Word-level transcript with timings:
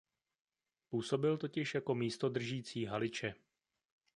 Působil 0.89 1.37
totiž 1.37 1.75
jako 1.75 1.95
místodržící 1.95 2.85
Haliče. 2.85 3.35